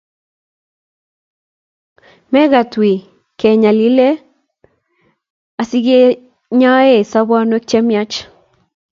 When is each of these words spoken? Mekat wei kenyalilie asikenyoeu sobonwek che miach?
Mekat 2.31 2.71
wei 2.81 2.95
kenyalilie 3.39 4.09
asikenyoeu 5.61 7.01
sobonwek 7.11 7.63
che 7.69 7.77
miach? 7.87 8.15